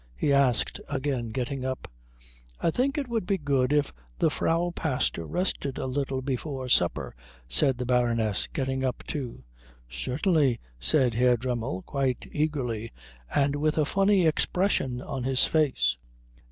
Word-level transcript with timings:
he 0.15 0.33
asked 0.33 0.79
again, 0.89 1.29
getting 1.29 1.63
up. 1.63 1.87
"I 2.59 2.71
think 2.71 2.97
it 2.97 3.07
would 3.07 3.27
be 3.27 3.37
good 3.37 3.71
if 3.71 3.93
the 4.17 4.31
Frau 4.31 4.71
Pastor 4.71 5.27
rested 5.27 5.77
a 5.77 5.85
little 5.85 6.23
before 6.23 6.69
supper," 6.69 7.15
said 7.47 7.77
the 7.77 7.85
Baroness, 7.85 8.47
getting 8.47 8.83
up, 8.83 9.03
too. 9.05 9.43
"Certainly," 9.87 10.59
said 10.79 11.13
Herr 11.13 11.37
Dremmel, 11.37 11.83
quite 11.83 12.25
eagerly, 12.31 12.91
and 13.29 13.55
with 13.55 13.77
a 13.77 13.85
funny 13.85 14.25
expression 14.25 15.03
on 15.03 15.21
his 15.23 15.43
face. 15.45 15.99